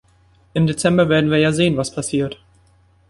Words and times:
Im 0.55 0.65
Dezember 0.65 1.09
werden 1.09 1.29
wir 1.29 1.37
ja 1.37 1.51
sehen, 1.51 1.77
was 1.77 1.93
passiert. 1.93 2.41